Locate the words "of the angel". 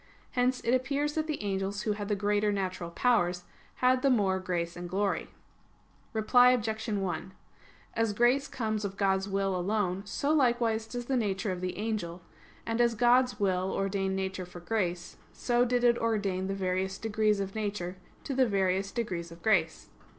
11.51-12.23